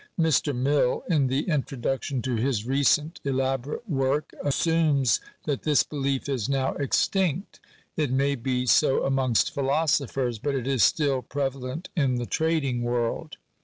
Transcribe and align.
Mr. 0.19 0.51
Mill, 0.55 1.03
in 1.11 1.27
the 1.27 1.43
introduc 1.45 2.01
tion 2.01 2.23
to 2.23 2.35
his 2.35 2.65
recent 2.65 3.19
elaborate 3.23 3.87
work, 3.87 4.33
assumes 4.43 5.19
that 5.45 5.61
this 5.61 5.83
belief 5.83 6.27
is 6.27 6.49
now 6.49 6.73
extinct. 6.73 7.59
It 7.95 8.09
may 8.11 8.33
be 8.33 8.65
so 8.65 9.03
amongst 9.03 9.53
philosophers, 9.53 10.39
but 10.39 10.55
it 10.55 10.65
is 10.65 10.81
still 10.81 11.21
prevalent 11.21 11.89
in 11.95 12.15
the 12.15 12.25
trading 12.25 12.81
world. 12.81 13.37